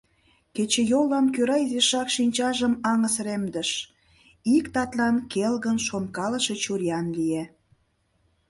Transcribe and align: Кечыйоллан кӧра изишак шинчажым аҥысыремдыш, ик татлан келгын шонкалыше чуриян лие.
Кечыйоллан 0.55 1.25
кӧра 1.35 1.57
изишак 1.63 2.07
шинчажым 2.15 2.73
аҥысыремдыш, 2.91 3.69
ик 4.55 4.65
татлан 4.73 5.15
келгын 5.31 5.77
шонкалыше 5.87 6.55
чуриян 6.63 7.07
лие. 7.17 7.43